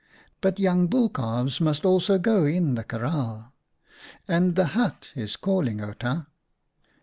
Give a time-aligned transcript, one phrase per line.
[0.41, 3.53] But young bull calves must also go in the kraal,
[4.27, 6.25] and the hut is calling Outa.